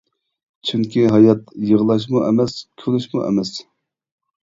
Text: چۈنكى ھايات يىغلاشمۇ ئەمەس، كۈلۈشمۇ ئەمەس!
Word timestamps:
چۈنكى 0.69 1.03
ھايات 1.17 1.53
يىغلاشمۇ 1.73 2.25
ئەمەس، 2.31 2.59
كۈلۈشمۇ 2.83 3.27
ئەمەس! 3.31 3.57